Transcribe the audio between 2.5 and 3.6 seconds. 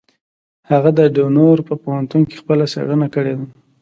څېړنه کړې ده.